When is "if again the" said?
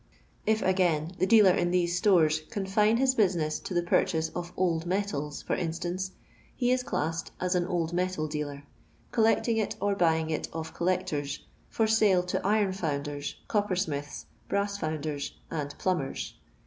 0.47-1.27